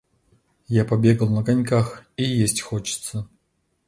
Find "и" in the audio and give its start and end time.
2.17-2.23